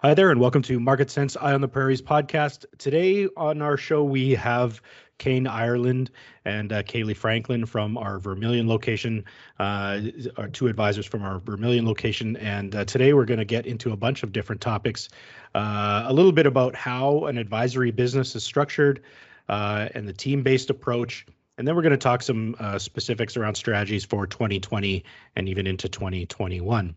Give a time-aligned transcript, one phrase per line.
[0.00, 2.64] Hi there, and welcome to MarketSense Eye on the Prairies podcast.
[2.78, 4.80] Today on our show, we have
[5.18, 6.12] Kayne Ireland
[6.44, 9.24] and uh, Kaylie Franklin from our Vermilion location,
[9.58, 10.00] uh,
[10.36, 12.36] our two advisors from our Vermilion location.
[12.36, 15.08] And uh, today we're going to get into a bunch of different topics,
[15.56, 19.02] uh, a little bit about how an advisory business is structured
[19.48, 21.26] uh, and the team-based approach.
[21.58, 25.02] And then we're going to talk some uh, specifics around strategies for 2020
[25.34, 26.94] and even into 2021.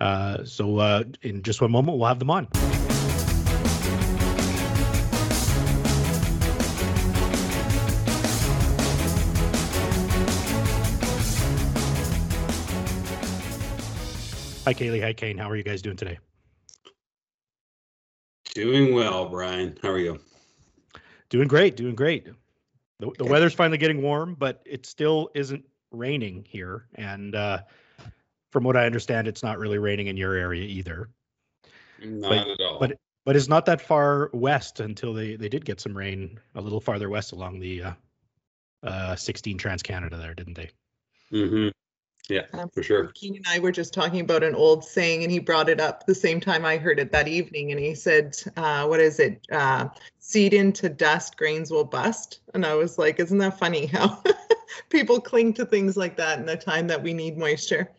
[0.00, 2.48] Uh, so uh, in just one moment, we'll have them on.
[14.64, 15.02] Hi, Kaylie.
[15.02, 15.36] Hi, Kayne.
[15.36, 16.18] How are you guys doing today?
[18.54, 19.76] Doing well, Brian.
[19.82, 20.20] How are you?
[21.28, 21.76] Doing great.
[21.76, 22.28] Doing great.
[23.00, 26.86] The, the weather's finally getting warm, but it still isn't raining here.
[26.94, 27.62] And uh,
[28.50, 31.08] from what I understand, it's not really raining in your area either.
[32.02, 32.78] Not but, at all.
[32.78, 36.60] But but it's not that far west until they they did get some rain a
[36.60, 37.92] little farther west along the uh,
[38.82, 40.70] uh, 16 Trans Canada there, didn't they?
[41.32, 41.68] Mm-hmm.
[42.28, 43.08] Yeah, Um, for sure.
[43.08, 46.06] Kayne and I were just talking about an old saying, and he brought it up
[46.06, 47.72] the same time I heard it that evening.
[47.72, 49.44] And he said, uh, "What is it?
[49.50, 49.88] Uh,
[50.20, 54.22] seed into dust, grains will bust." And I was like, "Isn't that funny how
[54.90, 57.90] people cling to things like that in the time that we need moisture?"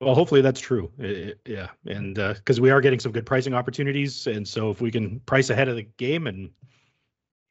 [0.00, 0.92] Well, hopefully that's true.
[1.00, 4.80] I- I- yeah, and because we are getting some good pricing opportunities, and so if
[4.80, 6.50] we can price ahead of the game and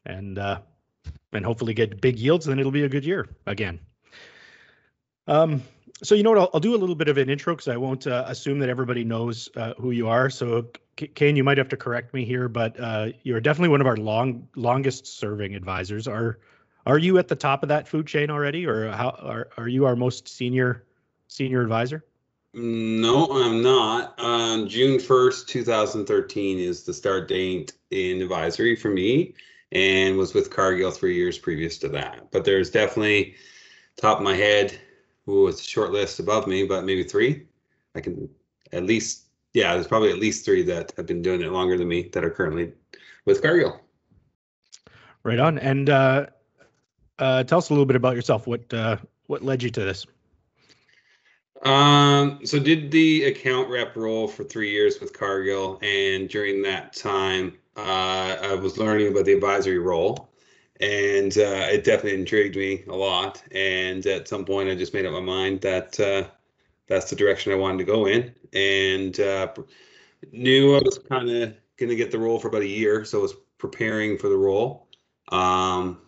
[0.05, 0.61] and uh,
[1.33, 3.79] and hopefully get big yields, then it'll be a good year again.
[5.27, 5.61] Um,
[6.03, 6.39] so you know what?
[6.39, 8.69] I'll, I'll do a little bit of an intro because I won't uh, assume that
[8.69, 10.29] everybody knows uh, who you are.
[10.29, 13.87] So, Kayne, you might have to correct me here, but uh, you're definitely one of
[13.87, 16.07] our long longest serving advisors.
[16.07, 16.39] Are
[16.85, 19.85] are you at the top of that food chain already, or how are are you
[19.85, 20.85] our most senior
[21.27, 22.05] senior advisor?
[22.59, 24.19] No, I'm not.
[24.19, 29.35] Um, June 1st, 2013 is the start date in advisory for me
[29.71, 32.31] and was with Cargill three years previous to that.
[32.31, 33.35] But there's definitely,
[33.95, 34.75] top of my head,
[35.29, 37.45] ooh, it's a short list above me, but maybe three.
[37.93, 38.27] I can
[38.73, 41.87] at least, yeah, there's probably at least three that have been doing it longer than
[41.87, 42.73] me that are currently
[43.25, 43.79] with Cargill.
[45.21, 45.59] Right on.
[45.59, 46.25] And uh,
[47.19, 48.47] uh, tell us a little bit about yourself.
[48.47, 48.97] What uh,
[49.27, 50.07] what led you to this?
[51.63, 56.93] Um, so did the account rep role for three years with Cargill, and during that
[56.93, 60.29] time, uh, I was learning about the advisory role,
[60.79, 63.43] and uh, it definitely intrigued me a lot.
[63.51, 66.29] And at some point, I just made up my mind that uh,
[66.87, 69.53] that's the direction I wanted to go in, and uh,
[70.31, 73.19] knew I was kind of going to get the role for about a year, so
[73.19, 74.87] I was preparing for the role.
[75.29, 75.99] Um,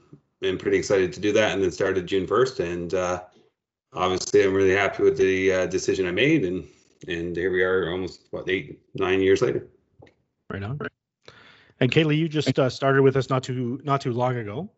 [0.42, 3.24] and pretty excited to do that, and then started June first, and uh,
[3.94, 6.66] obviously I'm really happy with the uh, decision I made, and
[7.08, 9.68] and here we are, almost what eight nine years later.
[10.50, 10.80] Right on.
[11.80, 14.70] And Kaylie, you just uh, started with us not too not too long ago.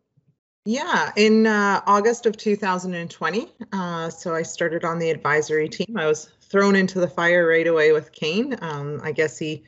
[0.65, 3.51] Yeah, in uh, August of 2020.
[3.73, 5.97] Uh, so I started on the advisory team.
[5.97, 8.55] I was thrown into the fire right away with Kayne.
[8.61, 9.63] Um, I guess he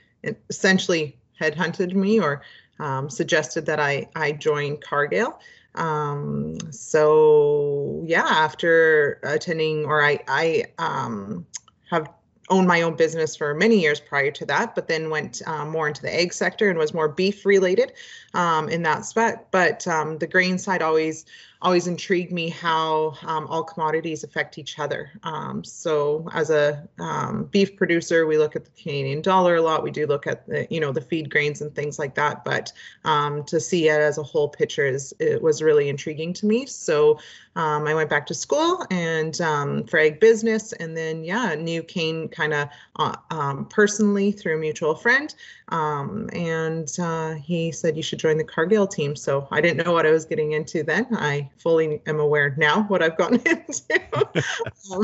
[0.50, 2.44] essentially headhunted me or
[2.80, 5.40] um, suggested that I I join Cargill.
[5.76, 11.46] Um, so yeah, after attending, or I I um,
[11.90, 12.10] have
[12.50, 15.88] owned my own business for many years prior to that, but then went um, more
[15.88, 17.94] into the ag sector and was more beef related
[18.34, 19.48] um, in that spot.
[19.52, 21.26] But um, the grain side always
[21.64, 25.10] always intrigued me how um, all commodities affect each other.
[25.24, 29.82] Um, so as a um, beef producer, we look at the Canadian dollar a lot.
[29.82, 32.44] We do look at the you know the feed grains and things like that.
[32.44, 32.74] But
[33.06, 36.66] um, to see it as a whole picture is it was really intriguing to me.
[36.66, 37.18] So
[37.56, 41.82] um, I went back to school and um, for ag business, and then yeah, knew
[41.82, 45.34] Kayne kind of uh, personally through a mutual friend,
[45.70, 49.16] and uh, he said you should join the Cargill team.
[49.16, 51.08] So I didn't know what I was getting into then.
[51.12, 54.02] I fully am aware now what I've gotten into.
[54.14, 55.04] um,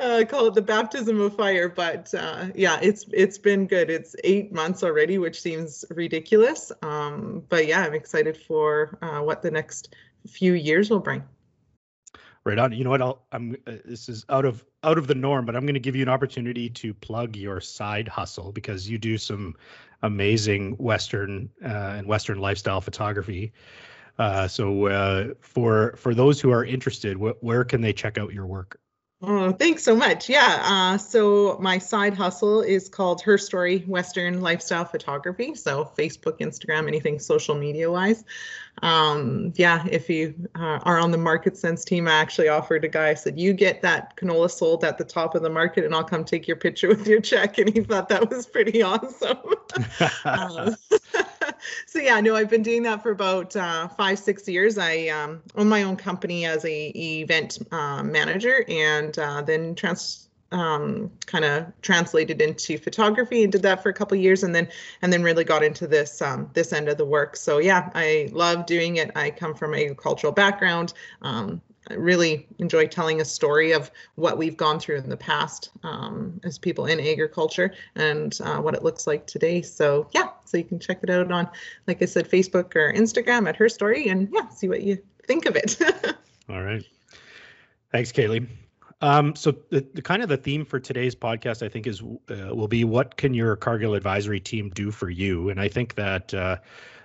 [0.00, 3.90] uh, call it the baptism of fire, but uh, yeah, it's it's been good.
[3.90, 6.72] It's eight months already, which seems ridiculous.
[6.82, 9.94] Um, but yeah, I'm excited for uh, what the next
[10.26, 11.22] few years will bring.
[12.44, 12.72] Right on.
[12.72, 13.02] You know what?
[13.02, 13.56] I'll, I'm.
[13.66, 16.02] Uh, this is out of out of the norm, but I'm going to give you
[16.02, 19.54] an opportunity to plug your side hustle because you do some
[20.02, 23.52] amazing Western uh, and Western lifestyle photography.
[24.20, 28.34] Uh, so uh, for for those who are interested, wh- where can they check out
[28.34, 28.78] your work?
[29.22, 30.30] Oh, thanks so much.
[30.30, 30.58] Yeah.
[30.62, 35.54] Uh, so my side hustle is called Her Story Western Lifestyle Photography.
[35.54, 38.24] So Facebook, Instagram, anything social media wise.
[38.82, 43.10] Um, yeah, if you uh, are on the MarketSense team, I actually offered a guy,
[43.10, 46.04] I said, you get that canola sold at the top of the market and I'll
[46.04, 47.58] come take your picture with your check.
[47.58, 49.38] And he thought that was pretty awesome.
[50.24, 50.72] uh,
[51.86, 54.78] so yeah, no, I've been doing that for about uh, five, six years.
[54.78, 60.28] I um, own my own company as a event uh, manager, and uh, then trans
[60.52, 64.68] um, kind of translated into photography and did that for a couple years, and then
[65.02, 67.36] and then really got into this um, this end of the work.
[67.36, 69.10] So yeah, I love doing it.
[69.14, 70.92] I come from a agricultural background.
[71.22, 71.60] Um,
[71.96, 76.58] really enjoy telling a story of what we've gone through in the past um, as
[76.58, 79.62] people in agriculture and uh, what it looks like today.
[79.62, 81.48] So yeah, so you can check it out on,
[81.86, 85.46] like I said, Facebook or Instagram at Her Story, and yeah, see what you think
[85.46, 85.78] of it.
[86.48, 86.84] All right,
[87.92, 88.46] thanks, Kaylie.
[89.02, 92.54] Um, so the, the kind of the theme for today's podcast, I think, is uh,
[92.54, 95.48] will be what can your Cargill advisory team do for you?
[95.48, 96.58] And I think that uh,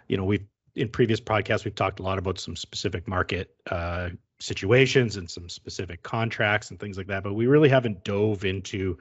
[0.07, 0.45] you know we've
[0.75, 4.09] in previous podcasts we've talked a lot about some specific market uh,
[4.39, 7.23] situations and some specific contracts and things like that.
[7.23, 8.97] But we really haven't dove into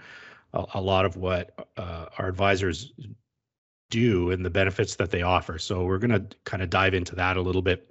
[0.52, 2.92] a, a lot of what uh, our advisors
[3.90, 5.58] do and the benefits that they offer.
[5.58, 7.90] So we're going to kind of dive into that a little bit.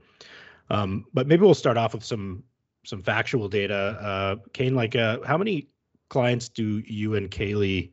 [0.70, 2.44] Um, but maybe we'll start off with some
[2.86, 3.76] some factual data.
[3.76, 5.70] Uh, Kayne, like uh, how many
[6.10, 7.92] clients do you and Kaylie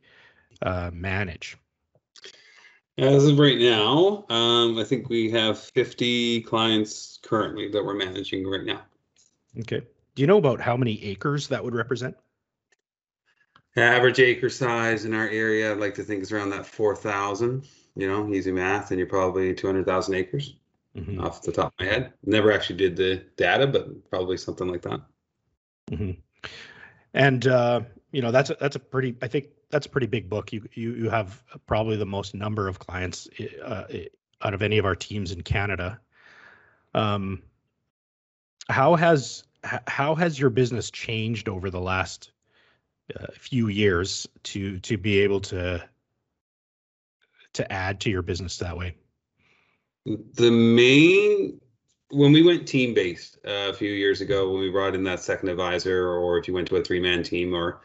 [0.61, 1.57] uh, manage?
[2.97, 8.45] As of right now, um, I think we have 50 clients currently that we're managing
[8.45, 8.81] right now.
[9.59, 9.81] Okay.
[10.15, 12.15] Do you know about how many acres that would represent?
[13.75, 17.65] Average acre size in our area, I'd like to think is around that 4,000.
[17.95, 20.55] You know, easy math, and you're probably 200,000 acres
[20.95, 21.21] mm-hmm.
[21.21, 22.13] off the top of my head.
[22.25, 25.01] Never actually did the data, but probably something like that.
[25.91, 26.11] Mm-hmm.
[27.13, 27.81] And uh,
[28.11, 29.17] you know, that's a, that's a pretty.
[29.21, 30.53] I think that's a pretty big book.
[30.53, 33.27] You you you have probably the most number of clients
[33.63, 33.85] uh,
[34.41, 35.99] out of any of our teams in Canada.
[36.93, 37.41] Um,
[38.71, 39.43] how has
[39.87, 42.31] how has your business changed over the last
[43.19, 45.83] uh, few years to to be able to
[47.53, 48.95] to add to your business that way?
[50.05, 51.59] The main
[52.09, 55.21] when we went team based uh, a few years ago, when we brought in that
[55.21, 57.81] second advisor, or if you went to a three man team, or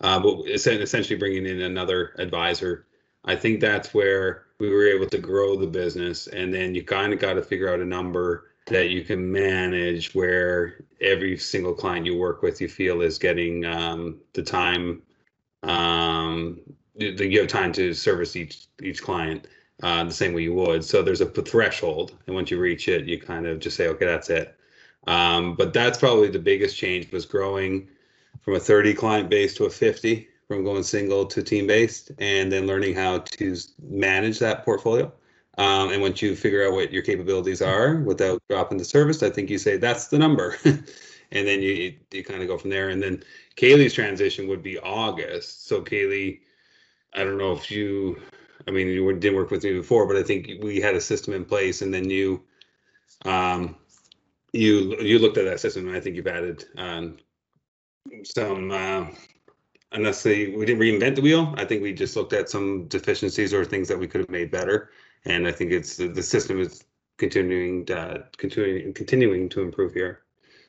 [0.00, 2.86] uh, essentially bringing in another advisor,
[3.24, 6.26] I think that's where we were able to grow the business.
[6.26, 10.14] And then you kind of got to figure out a number that you can manage
[10.14, 15.02] where every single client you work with you feel is getting um, the time
[15.62, 16.60] um,
[16.96, 19.46] that you have time to service each each client
[19.82, 20.84] uh, the same way you would.
[20.84, 24.06] So there's a threshold and once you reach it you kind of just say okay
[24.06, 24.54] that's it.
[25.06, 27.88] Um, but that's probably the biggest change was growing
[28.40, 32.50] from a 30 client base to a 50 from going single to team based and
[32.50, 35.12] then learning how to manage that portfolio
[35.58, 39.30] um, and once you figure out what your capabilities are without dropping the service, I
[39.30, 40.56] think you say that's the number.
[40.64, 40.84] and
[41.32, 42.90] then you, you, kind of go from there.
[42.90, 43.24] And then
[43.56, 45.66] Kaylie's transition would be August.
[45.66, 46.40] So Kaylie,
[47.12, 48.22] I don't know if you,
[48.68, 51.34] I mean, you didn't work with me before, but I think we had a system
[51.34, 52.44] in place, and then you,
[53.24, 53.74] um,
[54.52, 57.16] you you looked at that system, and I think you've added um,
[58.24, 58.70] some.
[58.70, 59.06] Uh,
[59.92, 63.64] unless we didn't reinvent the wheel, I think we just looked at some deficiencies or
[63.64, 64.90] things that we could have made better
[65.24, 66.84] and I think it's the system is
[67.18, 70.22] continuing to, continuing continuing to improve here.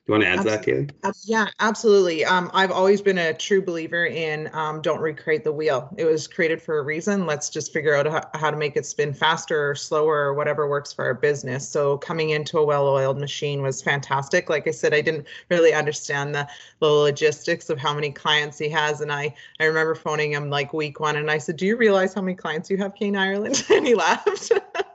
[0.09, 0.87] You want to add absolutely.
[0.87, 1.15] to that, Kaylie?
[1.25, 2.25] Yeah, absolutely.
[2.25, 5.87] Um, I've always been a true believer in um, don't recreate the wheel.
[5.97, 7.27] It was created for a reason.
[7.27, 10.67] Let's just figure out how, how to make it spin faster or slower or whatever
[10.67, 11.69] works for our business.
[11.69, 14.49] So coming into a well-oiled machine was fantastic.
[14.49, 16.49] Like I said, I didn't really understand the,
[16.79, 19.01] the logistics of how many clients he has.
[19.01, 22.15] And I, I remember phoning him like week one and I said, do you realize
[22.15, 23.63] how many clients you have, Kayne Ireland?
[23.69, 24.53] and he laughed.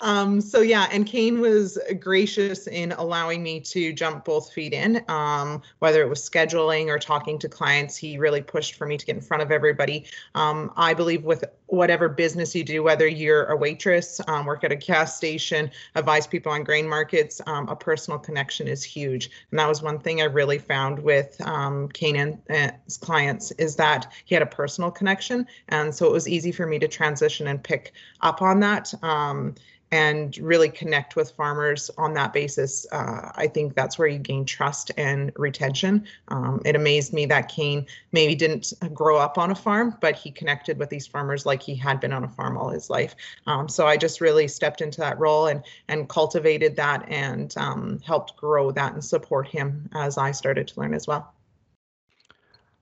[0.00, 5.02] um, so yeah, and Kayne was gracious in allowing me to jump both feet in,
[5.08, 7.96] um, whether it was scheduling or talking to clients.
[7.96, 10.06] He really pushed for me to get in front of everybody.
[10.34, 14.72] Um, I believe with whatever business you do, whether you're a waitress, um, work at
[14.72, 19.30] a gas station, advise people on grain markets, um, a personal connection is huge.
[19.50, 21.36] And that was one thing I really found with
[21.92, 22.38] Kayne um,
[22.84, 25.46] his clients is that he had a personal connection.
[25.68, 28.92] And so it was easy for me to transition and pick up on that.
[29.02, 29.54] Um,
[29.90, 32.86] and really connect with farmers on that basis.
[32.92, 36.06] Uh, I think that's where you gain trust and retention.
[36.28, 40.30] Um, it amazed me that Kayne maybe didn't grow up on a farm, but he
[40.30, 43.14] connected with these farmers like he had been on a farm all his life.
[43.46, 48.00] Um, so I just really stepped into that role and and cultivated that and um,
[48.04, 51.32] helped grow that and support him as I started to learn as well.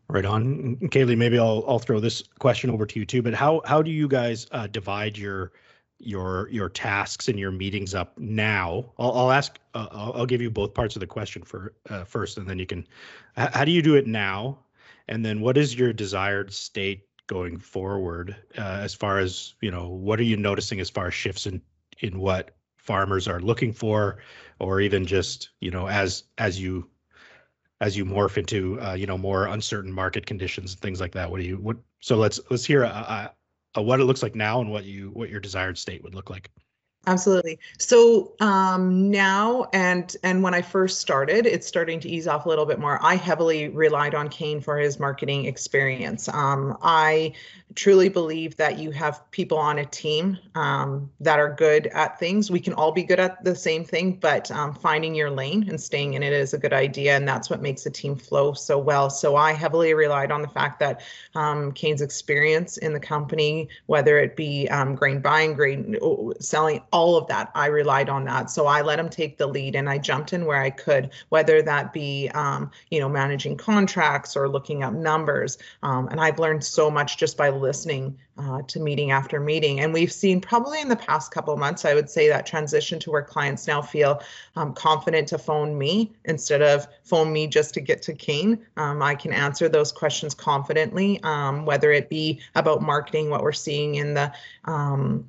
[0.08, 1.16] Right on, Kaylie.
[1.16, 3.22] Maybe I'll I'll throw this question over to you too.
[3.22, 5.52] But how how do you guys uh, divide your
[5.98, 8.92] your your tasks and your meetings up now?
[8.98, 9.58] I'll, I'll ask.
[9.74, 12.58] Uh, I'll, I'll give you both parts of the question for uh, first, and then
[12.58, 12.86] you can.
[13.36, 14.58] How do you do it now?
[15.08, 19.88] And then what is your desired state going forward uh, as far as you know?
[19.88, 21.60] What are you noticing as far as shifts in
[22.00, 24.18] in what farmers are looking for,
[24.60, 26.88] or even just you know as as you
[27.80, 31.30] as you morph into uh, you know more uncertain market conditions and things like that
[31.30, 33.32] what do you what so let's let's hear a,
[33.82, 36.50] what it looks like now and what you what your desired state would look like
[37.08, 37.60] Absolutely.
[37.78, 42.48] So um, now and and when I first started, it's starting to ease off a
[42.48, 42.98] little bit more.
[43.00, 46.28] I heavily relied on Kayne for his marketing experience.
[46.28, 47.32] Um, I
[47.76, 52.50] truly believe that you have people on a team um, that are good at things.
[52.50, 55.80] We can all be good at the same thing, but um, finding your lane and
[55.80, 58.78] staying in it is a good idea, and that's what makes a team flow so
[58.78, 59.10] well.
[59.10, 61.02] So I heavily relied on the fact that
[61.34, 65.96] um, Kayne's experience in the company, whether it be um, grain buying, grain
[66.40, 68.50] selling all of that, I relied on that.
[68.50, 71.60] So I let him take the lead and I jumped in where I could, whether
[71.62, 75.58] that be, um, you know, managing contracts or looking up numbers.
[75.82, 79.80] Um, and I've learned so much just by listening uh, to meeting after meeting.
[79.80, 83.10] And we've seen probably in the past couple months, I would say that transition to
[83.10, 84.22] where clients now feel
[84.54, 88.58] um, confident to phone me instead of phone me just to get to Kayne.
[88.76, 93.52] Um, I can answer those questions confidently, um, whether it be about marketing, what we're
[93.52, 94.32] seeing in the
[94.64, 95.26] um,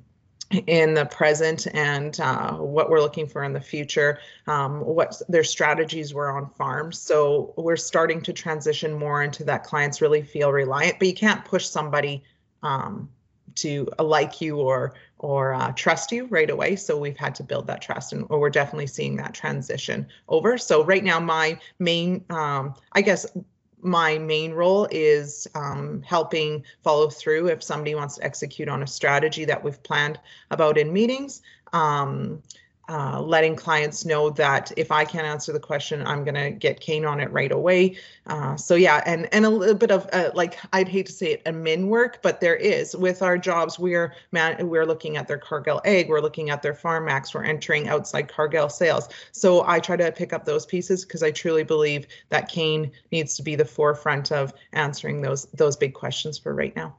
[0.66, 5.44] in the present and uh, what we're looking for in the future, um, what their
[5.44, 6.98] strategies were on farms.
[6.98, 11.44] So we're starting to transition more into that clients really feel reliant, but you can't
[11.44, 12.22] push somebody
[12.62, 13.10] um,
[13.56, 16.76] to like you or or uh, trust you right away.
[16.76, 20.56] So we've had to build that trust, and we're definitely seeing that transition over.
[20.56, 23.26] So right now, my main, um, I guess,
[23.80, 28.86] my main role is um, helping follow through if somebody wants to execute on a
[28.86, 30.18] strategy that we've planned
[30.50, 31.42] about in meetings.
[31.72, 32.42] Um,
[32.88, 36.80] uh, letting clients know that if I can't answer the question, I'm going to get
[36.80, 37.96] Kayne on it right away.
[38.26, 41.32] Uh, so yeah, and and a little bit of uh, like I'd hate to say
[41.32, 43.78] it admin work, but there is with our jobs.
[43.78, 47.88] We're man, we're looking at their Cargill Ag, we're looking at their FarmMax, we're entering
[47.88, 49.08] outside Cargill sales.
[49.32, 53.36] So I try to pick up those pieces because I truly believe that Kayne needs
[53.36, 56.96] to be the forefront of answering those those big questions for right now.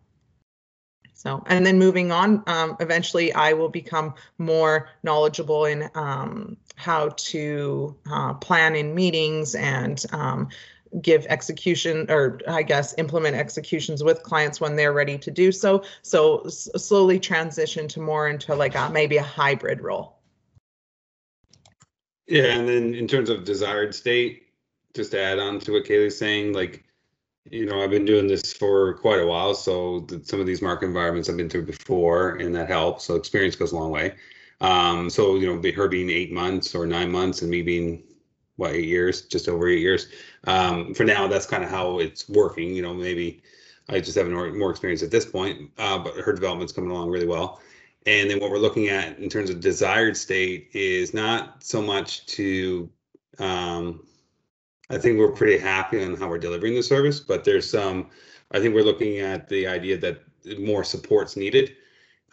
[1.19, 7.09] So, and then moving on, um, eventually I will become more knowledgeable in um, how
[7.09, 10.47] to uh, plan in meetings and um,
[11.01, 15.83] give execution or I guess implement executions with clients when they're ready to do so.
[16.03, 20.19] So slowly transition to more into like a, maybe a hybrid role.
[22.27, 24.43] Yeah, and then in terms of desired state,
[24.95, 26.85] just to add on to what Kaylie's saying, like
[27.45, 30.85] you know, I've been doing this for quite a while, so some of these market
[30.85, 33.05] environments I've been through before, and that helps.
[33.05, 34.15] So experience goes a long way.
[34.61, 38.03] Um, so you know, her being eight months or nine months, and me being
[38.57, 40.07] what eight years, just over eight years.
[40.45, 42.75] Um, for now, that's kind of how it's working.
[42.75, 43.41] You know, maybe
[43.87, 47.25] I just have more experience at this point, uh, but her development's coming along really
[47.25, 47.61] well.
[48.05, 52.25] And then what we're looking at in terms of desired state is not so much
[52.27, 52.89] to
[53.39, 54.05] um,
[54.89, 58.09] I think we're pretty happy on how we're delivering the service, but there's some,
[58.51, 60.23] I think we're looking at the idea that
[60.59, 61.75] more support's needed.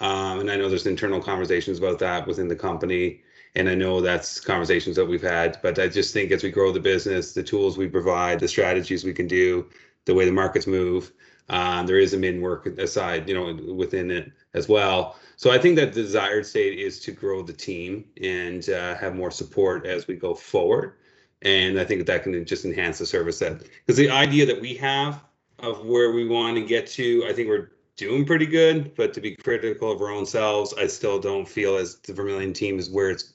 [0.00, 3.22] Um, and I know there's internal conversations about that within the company.
[3.56, 6.72] And I know that's conversations that we've had, but I just think as we grow
[6.72, 9.66] the business, the tools we provide, the strategies we can do,
[10.04, 11.12] the way the markets move,
[11.48, 15.16] um, there is a min work aside, you know, within it as well.
[15.36, 19.14] So I think that the desired state is to grow the team and uh, have
[19.14, 20.94] more support as we go forward
[21.42, 23.58] and I think that can just enhance the service set.
[23.58, 25.22] Because the idea that we have
[25.58, 28.94] of where we want to get to, I think we're doing pretty good.
[28.94, 32.52] But to be critical of our own selves, I still don't feel as the Vermilion
[32.52, 33.34] team is where it's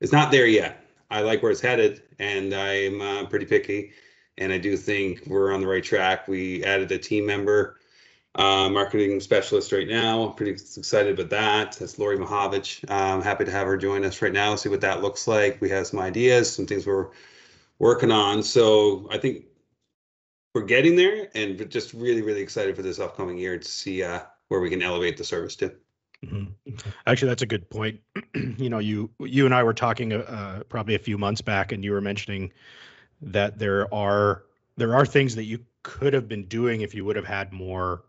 [0.00, 0.84] it's not there yet.
[1.10, 3.92] I like where it's headed, and I'm uh, pretty picky.
[4.38, 6.28] And I do think we're on the right track.
[6.28, 7.79] We added a team member
[8.36, 10.22] uh, marketing specialist right now.
[10.28, 11.76] I'm pretty excited about that.
[11.78, 12.84] That's Lori Mahovich.
[12.90, 15.60] I'm happy to have her join us right now, see what that looks like.
[15.60, 17.08] We have some ideas, some things we're
[17.78, 18.42] working on.
[18.42, 19.46] So I think
[20.54, 24.20] we're getting there and just really, really excited for this upcoming year to see uh,
[24.48, 25.72] where we can elevate the service to.
[26.24, 26.74] Mm-hmm.
[27.06, 28.00] Actually, that's a good point.
[28.34, 31.82] you know, you you and I were talking uh, probably a few months back, and
[31.82, 32.52] you were mentioning
[33.22, 34.44] that there are
[34.76, 38.02] there are things that you could have been doing if you would have had more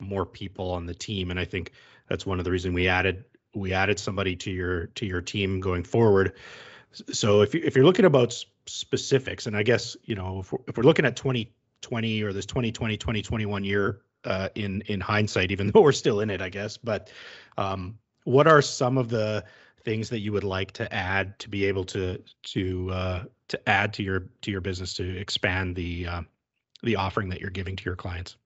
[0.00, 1.72] more people on the team and i think
[2.08, 3.24] that's one of the reasons we added
[3.54, 6.34] we added somebody to your to your team going forward
[7.12, 8.32] so if, you, if you're looking about
[8.66, 12.32] specifics and i guess you know if we're, if we're looking at 20 20 or
[12.32, 16.48] this 2020 2021 year uh, in in hindsight, even though we're still in it, I
[16.48, 16.76] guess.
[16.76, 17.10] But
[17.56, 19.44] um, what are some of the
[19.84, 23.92] things that you would like to add to be able to to uh, to add
[23.94, 26.22] to your to your business to expand the uh,
[26.82, 28.36] the offering that you're giving to your clients?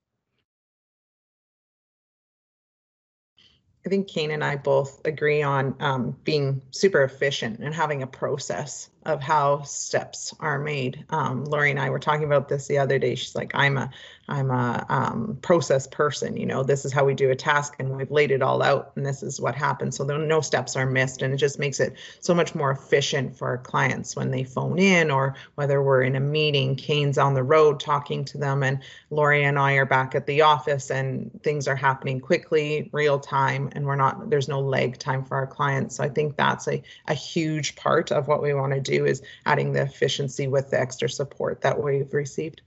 [3.85, 8.07] I think Kayne and I both agree on um, being super efficient and having a
[8.07, 11.05] process of how steps are made.
[11.09, 13.15] Um, Lori and I were talking about this the other day.
[13.15, 13.89] She's like, "I'm a,
[14.27, 16.37] I'm a um, process person.
[16.37, 18.91] You know, this is how we do a task, and we've laid it all out,
[18.95, 19.97] and this is what happens.
[19.97, 23.47] So no steps are missed, and it just makes it so much more efficient for
[23.47, 26.75] our clients when they phone in or whether we're in a meeting.
[26.75, 30.41] Kayne's on the road talking to them, and Lori and I are back at the
[30.41, 34.29] office, and things are happening quickly, real time, and we're not.
[34.29, 35.95] There's no lag time for our clients.
[35.95, 39.21] So I think that's a a huge part of what we want to do is
[39.45, 42.61] adding the efficiency with the extra support that we've received.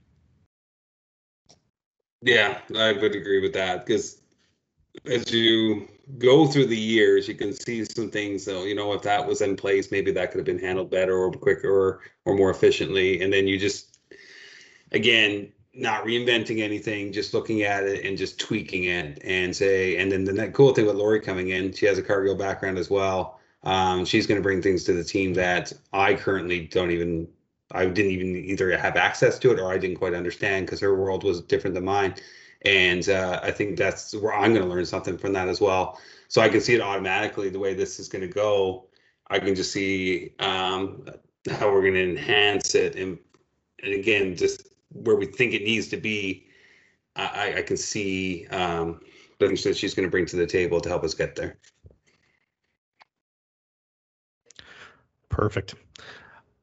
[2.21, 4.21] Yeah, I would agree with that because
[5.05, 5.87] as you
[6.17, 8.45] go through the years, you can see some things.
[8.45, 11.17] Though you know, if that was in place, maybe that could have been handled better
[11.17, 13.21] or quicker or, or more efficiently.
[13.21, 13.99] And then you just,
[14.91, 19.97] again, not reinventing anything, just looking at it and just tweaking it and say.
[19.97, 22.89] And then the cool thing with Lori coming in, she has a Cargill background as
[22.89, 23.39] well.
[23.63, 27.27] Um, she's going to bring things to the team that I currently don't even,
[27.71, 30.95] I didn't even either have access to it or I didn't quite understand because her
[30.95, 32.15] world was different than mine.
[32.65, 35.99] And uh, I think that's where I'm going to learn something from that as well.
[36.27, 38.87] So I can see it automatically the way this is going to go.
[39.27, 41.05] I can just see um,
[41.49, 42.95] how we're going to enhance it.
[42.95, 43.17] And,
[43.81, 46.47] and again, just where we think it needs to be,
[47.15, 49.01] I, I can see um,
[49.39, 51.57] things that she's going to bring to the table to help us get there.
[55.33, 55.73] Perfect.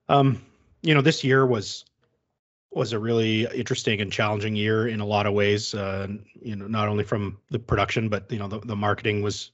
[0.09, 0.41] Um,
[0.83, 1.85] you know, this year was
[2.71, 5.75] was a really interesting and challenging year in a lot of ways.
[5.75, 6.07] Uh,
[6.41, 9.51] you know, not only from the production, but you know, the, the marketing was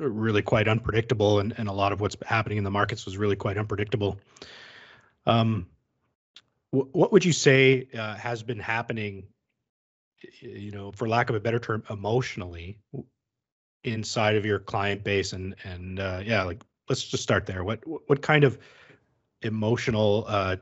[0.00, 3.36] really quite unpredictable, and, and a lot of what's happening in the markets was really
[3.36, 4.18] quite unpredictable.
[5.26, 5.68] Um,
[6.72, 9.28] wh- what would you say uh, has been happening?
[10.40, 12.80] You know, for lack of a better term, emotionally
[13.84, 17.64] inside of your client base, and and uh, yeah, like let's just start there.
[17.64, 18.58] What what kind of
[19.40, 20.56] emotional uh,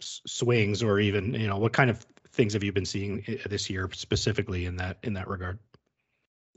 [0.00, 3.90] swings, or even you know, what kind of things have you been seeing this year
[3.92, 5.58] specifically in that in that regard?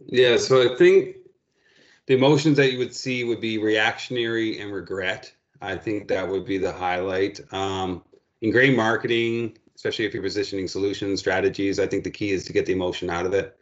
[0.06, 1.18] Yeah, so I think
[2.06, 5.34] the emotions that you would see would be reactionary and regret.
[5.62, 7.40] I think that would be the highlight.
[7.54, 8.04] Um,
[8.42, 12.54] in great marketing, especially if you're positioning solutions, strategies, I think the key is to
[12.54, 13.58] get the emotion out of it.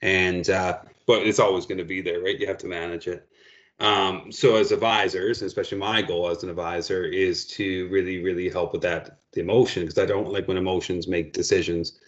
[0.00, 2.38] And uh, but it's always going to be there, right?
[2.38, 3.28] You have to manage it.
[3.80, 8.72] Um, so as advisors, especially my goal as an advisor is to really, really help
[8.72, 11.98] with that the emotion because I don't like when emotions make decisions.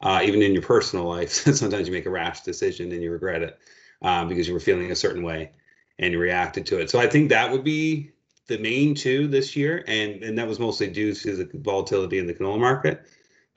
[0.00, 3.42] Uh, even in your personal life, sometimes you make a rash decision and you regret
[3.42, 3.58] it
[4.02, 5.52] um, because you were feeling a certain way
[5.98, 6.90] and you reacted to it.
[6.90, 8.10] So I think that would be
[8.48, 12.26] the main two this year, and and that was mostly due to the volatility in
[12.26, 13.06] the canola market.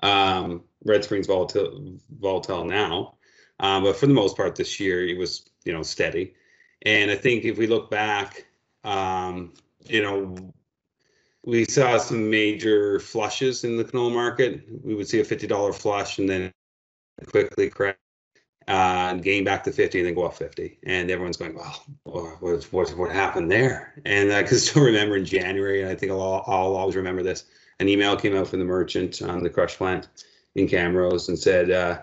[0.04, 3.15] Um, Red Springs volatile volatile now,
[3.60, 6.34] um, but for the most part this year it was you know steady.
[6.86, 8.45] And I think if we look back,
[8.84, 9.54] um,
[9.86, 10.36] you know,
[11.43, 14.63] we saw some major flushes in the canola market.
[14.84, 16.52] We would see a $50 flush and then
[17.28, 17.95] quickly crash
[18.67, 20.80] uh, gain back to 50 and then go up 50.
[20.84, 21.84] And everyone's going, well,
[22.39, 23.93] what, what, what happened there?
[24.06, 27.45] And I can still remember in January, and I think I'll, I'll always remember this,
[27.80, 30.08] an email came out from the merchant on the crush plant
[30.56, 32.00] in Camrose and said, uh,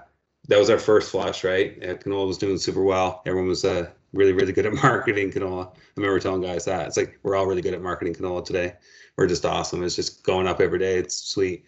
[0.48, 1.80] that was our first flush, right?
[1.80, 3.22] Canola was doing super well.
[3.26, 5.68] Everyone was uh, really, really good at marketing canola.
[5.68, 8.74] I remember telling guys that it's like we're all really good at marketing canola today.
[9.16, 9.82] We're just awesome.
[9.82, 10.96] It's just going up every day.
[10.96, 11.64] It's sweet,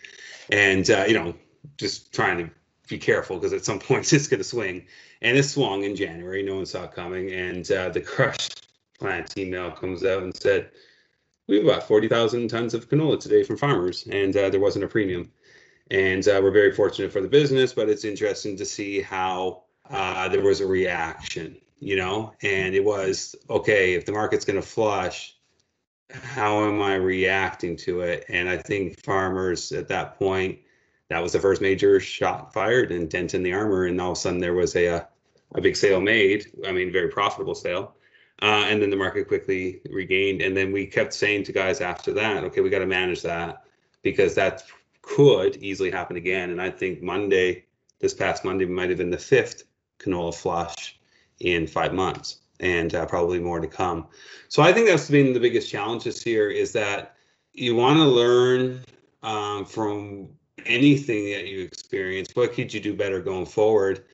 [0.50, 1.35] and uh, you know,
[1.76, 2.50] just trying to
[2.88, 4.87] be careful because at some point it's going to swing.
[5.22, 6.42] And it swung in January.
[6.42, 8.48] No one saw it coming, and uh, the crush
[8.98, 10.70] plant email comes out and said
[11.46, 14.88] we have about 40,000 tons of canola today from farmers, and uh, there wasn't a
[14.88, 15.30] premium.
[15.90, 20.28] And uh, we're very fortunate for the business, but it's interesting to see how uh,
[20.28, 24.66] there was a reaction you know, and it was okay, if the market's going to
[24.66, 25.36] flush,
[26.10, 28.24] how am I reacting to it?
[28.30, 30.60] And I think farmers at that point,
[31.10, 33.84] that was the first major shot fired and dent in the armor.
[33.84, 35.06] And all of a sudden there was a,
[35.54, 36.46] a, big sale made.
[36.66, 37.94] I mean, very profitable sale.
[38.40, 40.40] Uh, and then the market quickly regained.
[40.40, 43.64] And then we kept saying to guys after that, okay, we got to manage that
[44.00, 44.62] because that
[45.02, 46.48] could easily happen again.
[46.48, 47.66] And I think Monday,
[48.00, 49.64] this past Monday, might have been the fifth
[49.98, 50.98] canola flush
[51.44, 54.07] in five months and uh, probably more to come.
[54.48, 57.16] So I think that's been the biggest challenge this year is that
[57.52, 58.80] you want to learn
[59.22, 60.28] um, from
[60.64, 62.30] anything that you experience.
[62.35, 64.04] what could you do better going forward?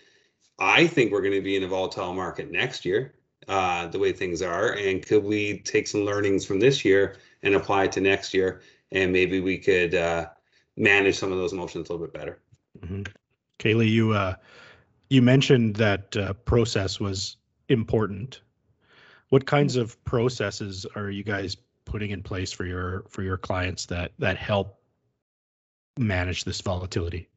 [0.58, 3.14] I think we're going to be in a volatile market next year,
[3.48, 4.72] uh, the way things are.
[4.72, 8.60] And could we take some learnings from this year and apply it to next year?
[8.92, 10.26] And maybe we could uh,
[10.76, 12.40] manage some of those emotions a little bit better.
[12.80, 13.02] Mm-hmm.
[13.58, 14.34] Kaylie, you uh,
[15.10, 17.36] you mentioned that uh, process was
[17.68, 18.40] important.
[19.28, 23.86] What kinds of processes are you guys putting in place for your for your clients
[23.86, 24.80] that that help
[25.98, 27.28] manage this volatility?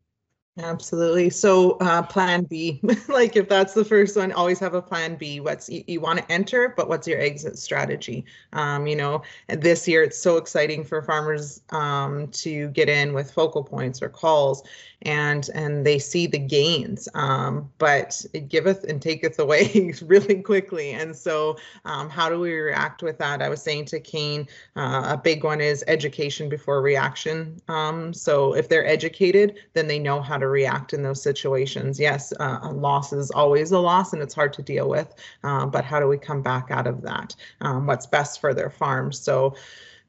[0.59, 1.31] Absolutely.
[1.31, 5.39] So, uh, plan B, like if that's the first one, always have a plan B.
[5.39, 8.23] What's you, you want to enter, but what's your exit strategy?
[8.53, 13.31] Um, you know, this year it's so exciting for farmers um, to get in with
[13.31, 14.61] focal points or calls,
[15.01, 20.91] and and they see the gains, um, but it giveth and taketh away really quickly.
[20.91, 23.41] And so, um, how do we react with that?
[23.41, 27.59] I was saying to Kane, uh, a big one is education before reaction.
[27.67, 31.99] Um, so if they're educated, then they know how to to react in those situations.
[31.99, 35.84] Yes, uh, loss is always a loss and it's hard to deal with, uh, but
[35.84, 37.36] how do we come back out of that?
[37.62, 39.12] Um, what's best for their farm?
[39.12, 39.56] So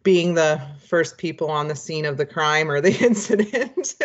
[0.05, 3.97] being the first people on the scene of the crime or the incident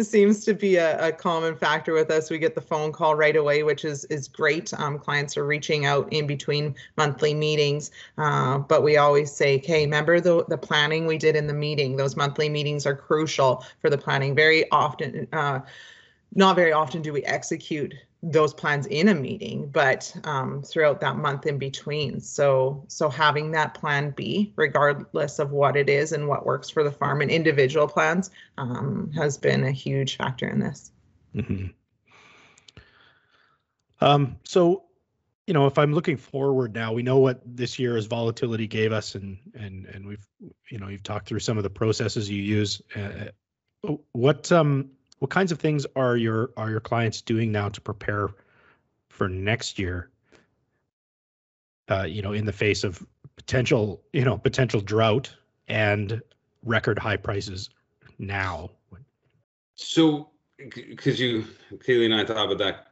[0.00, 2.30] seems to be a, a, common factor with us.
[2.30, 4.72] We get the phone call right away, which is is great.
[4.72, 9.84] Um, clients are reaching out in between monthly meetings, uh, but we always say, "Okay,
[9.84, 11.96] remember the the planning we did in the meeting.
[11.96, 14.34] Those monthly meetings are crucial for the planning.
[14.34, 15.60] Very often." Uh,
[16.34, 21.16] not very often do we execute those plans in a meeting, but um, throughout that
[21.16, 22.20] month in between.
[22.20, 26.82] So, so having that plan B, regardless of what it is and what works for
[26.82, 30.90] the farm and individual plans, um, has been a huge factor in this.
[31.34, 31.66] Mm-hmm.
[34.00, 34.84] Um, so,
[35.46, 39.14] you know, if I'm looking forward now, we know what this year's volatility gave us,
[39.14, 40.26] and and and we've,
[40.70, 42.82] you know, you've talked through some of the processes you use.
[42.94, 43.30] Uh,
[44.12, 48.30] what um what kinds of things are your are your clients doing now to prepare
[49.08, 50.10] for next year?
[51.88, 53.04] Uh, you know, in the face of
[53.36, 55.34] potential, you know, potential drought
[55.68, 56.20] and
[56.64, 57.70] record high prices
[58.18, 58.70] now.
[59.74, 62.88] So, because you, Kaylie and I thought about that,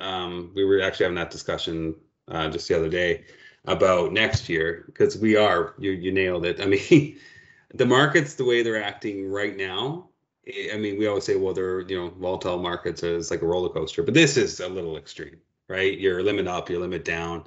[0.00, 1.94] um, we were actually having that discussion
[2.28, 3.24] uh, just the other day
[3.66, 6.60] about next year because we are you you nailed it.
[6.60, 7.18] I mean,
[7.74, 10.08] the markets the way they're acting right now
[10.46, 13.68] I mean, we always say, well, they're you know volatile markets is like a roller
[13.70, 15.98] coaster, but this is a little extreme, right?
[15.98, 17.44] Your limit up, your limit down.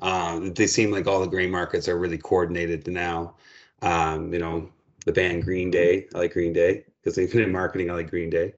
[0.00, 3.36] Um, they seem like all the grain markets are really coordinated now.
[3.82, 4.68] Um, you know,
[5.06, 7.90] the band Green Day, I like Green Day because they've been in marketing.
[7.90, 8.54] I like Green Day,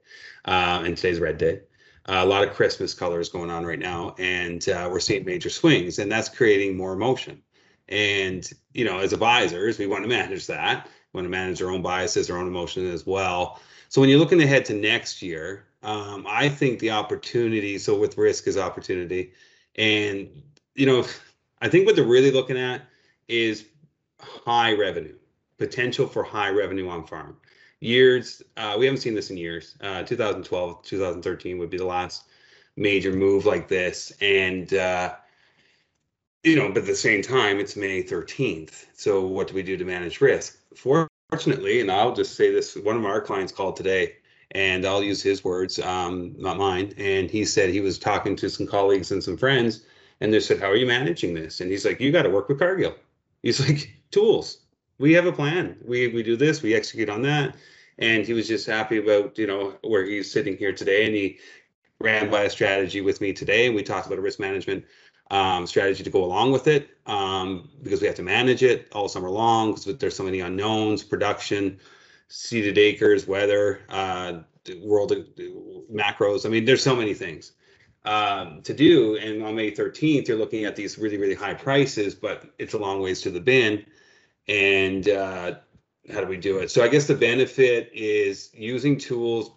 [0.46, 1.60] uh, and today's Red Day.
[2.06, 5.50] Uh, a lot of Christmas colors going on right now, and uh, we're seeing major
[5.50, 7.42] swings, and that's creating more emotion.
[7.88, 10.86] And you know, as advisors, we want to manage that.
[11.12, 13.60] We want to manage our own biases, our own emotion as well.
[13.94, 17.78] So when you're looking ahead to next year, um, I think the opportunity.
[17.78, 19.30] So with risk is opportunity,
[19.76, 20.42] and
[20.74, 21.06] you know,
[21.60, 22.82] I think what they're really looking at
[23.28, 23.66] is
[24.18, 25.16] high revenue
[25.58, 27.36] potential for high revenue on farm.
[27.78, 29.76] Years uh, we haven't seen this in years.
[29.80, 32.24] Uh, 2012, 2013 would be the last
[32.74, 35.14] major move like this, and uh,
[36.42, 38.86] you know, but at the same time, it's May 13th.
[38.94, 40.58] So what do we do to manage risk?
[40.74, 44.16] For Fortunately, and I'll just say this: one of our clients called today,
[44.52, 46.92] and I'll use his words, um, not mine.
[46.96, 49.84] And he said he was talking to some colleagues and some friends,
[50.20, 52.48] and they said, "How are you managing this?" And he's like, "You got to work
[52.48, 52.94] with Cargill."
[53.42, 54.58] He's like, "Tools.
[54.98, 55.76] We have a plan.
[55.84, 56.62] We we do this.
[56.62, 57.56] We execute on that."
[57.98, 61.38] And he was just happy about you know where he's sitting here today, and he
[62.00, 63.66] ran by a strategy with me today.
[63.66, 64.84] And we talked about risk management
[65.30, 69.08] um, strategy to go along with it um, because we have to manage it all
[69.08, 71.78] summer long because there's so many unknowns, production,
[72.28, 74.40] seeded acres, weather, uh,
[74.82, 75.12] world
[75.92, 76.46] macros.
[76.46, 77.52] I mean, there's so many things
[78.04, 79.16] um, to do.
[79.16, 82.78] And on May 13th, you're looking at these really, really high prices, but it's a
[82.78, 83.84] long ways to the bin.
[84.48, 85.54] And uh,
[86.12, 86.70] how do we do it?
[86.70, 89.52] So I guess the benefit is using tools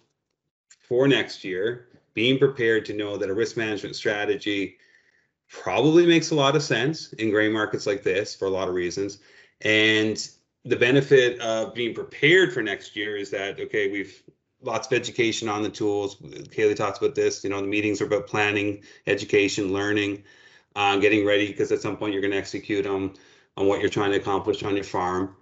[0.80, 4.78] for next year, being prepared to know that a risk management strategy
[5.48, 8.74] probably makes a lot of sense in gray markets like this for a lot of
[8.74, 9.18] reasons.
[9.62, 10.28] And
[10.64, 14.22] the benefit of being prepared for next year is that okay, we've
[14.60, 16.16] lots of education on the tools.
[16.16, 17.44] Kaylie talks about this.
[17.44, 20.24] You know, the meetings are about planning, education, learning,
[20.74, 23.14] uh, getting ready because at some point you're going to execute on
[23.56, 25.34] on what you're trying to accomplish on your farm.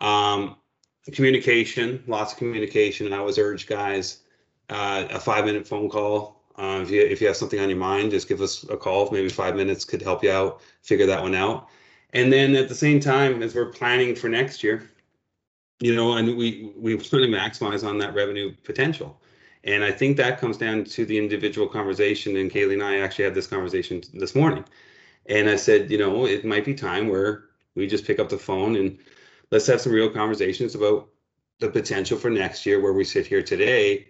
[0.00, 0.56] Um,
[1.12, 3.12] communication, lots of communication.
[3.12, 4.20] I always urge guys
[4.70, 7.78] uh, a five minute phone call uh, if you if you have something on your
[7.78, 9.10] mind, just give us a call.
[9.10, 11.68] Maybe five minutes could help you out figure that one out.
[12.12, 14.88] And then at the same time, as we're planning for next year,
[15.80, 19.20] you know, and we we want to maximize on that revenue potential.
[19.64, 22.36] And I think that comes down to the individual conversation.
[22.36, 24.64] And Kaylie and I actually had this conversation this morning.
[25.26, 28.38] And I said, you know, it might be time where we just pick up the
[28.38, 28.98] phone and
[29.50, 31.08] let's have some real conversations about
[31.60, 34.06] the potential for next year where we sit here today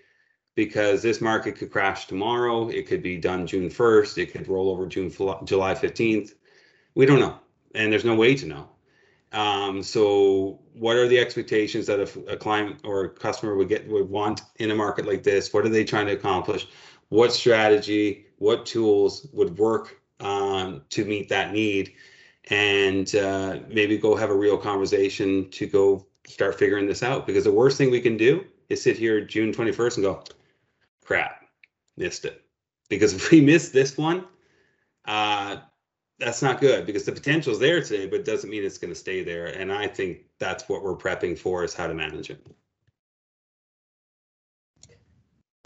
[0.54, 2.68] because this market could crash tomorrow.
[2.68, 4.18] It could be done June 1st.
[4.18, 6.34] It could roll over June July 15th.
[6.94, 7.38] We don't know,
[7.74, 8.68] and there's no way to know.
[9.32, 13.88] Um, so, what are the expectations that a, a client or a customer would get
[13.88, 15.52] would want in a market like this?
[15.52, 16.68] What are they trying to accomplish?
[17.08, 21.94] What strategy, what tools would work um, to meet that need?
[22.50, 27.26] And uh, maybe go have a real conversation to go start figuring this out.
[27.26, 30.22] Because the worst thing we can do is sit here June 21st and go,
[31.04, 31.46] crap,
[31.96, 32.42] missed it.
[32.88, 34.24] Because if we miss this one,
[35.04, 35.56] uh,
[36.18, 38.98] that's not good because the potential is there today, but doesn't mean it's going to
[38.98, 39.46] stay there.
[39.46, 42.46] And I think that's what we're prepping for is how to manage it.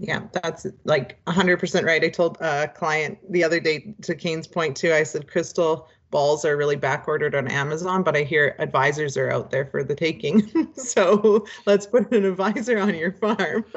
[0.00, 2.04] Yeah, that's like 100% right.
[2.04, 4.92] I told a client the other day to Kayne's point too.
[4.92, 9.30] I said crystal balls are really back ordered on Amazon, but I hear advisors are
[9.30, 10.72] out there for the taking.
[10.74, 13.64] so let's put an advisor on your farm.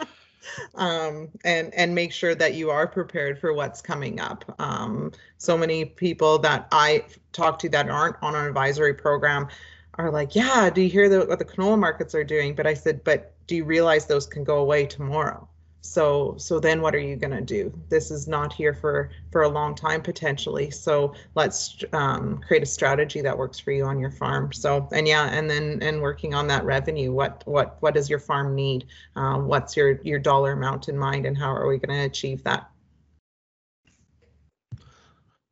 [0.76, 4.44] um, and and make sure that you are prepared for what's coming up.
[4.60, 9.48] Um, so many people that I talk to that aren't on an advisory program
[9.96, 12.74] are like, "Yeah, do you hear the, what the canola markets are doing?" But I
[12.74, 15.48] said, "But do you realize those can go away tomorrow?"
[15.82, 17.74] So so then what are you going to do?
[17.89, 20.70] This is not here for for a long time potentially.
[20.70, 24.54] So let's um, create a strategy that works for you on your farm.
[24.54, 27.12] So and yeah and then and working on that revenue.
[27.12, 28.86] What what what does your farm need?
[29.15, 32.44] Um, what's your your dollar amount in mind and how are we going to achieve
[32.44, 32.70] that?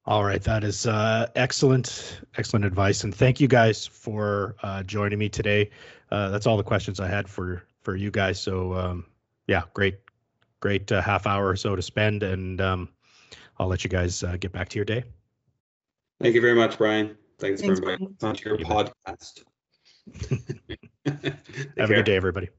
[0.05, 3.03] All right that is uh, excellent excellent advice.
[3.03, 5.71] And thank you guys for uh, joining me today.
[6.11, 8.39] Uh, that's all the questions i had for for you guys.
[8.39, 9.05] So um,
[9.47, 9.97] yeah great
[10.59, 12.89] great uh, half hour or so to spend, and um,
[13.57, 15.03] I'll let you guys uh, get back to your day.
[16.21, 17.17] Thank you very much, Brian.
[17.39, 19.43] Thanks, Thanks for inviting us onto your podcast.
[21.05, 21.33] Have
[21.75, 21.85] care.
[21.85, 22.49] a good day, everybody.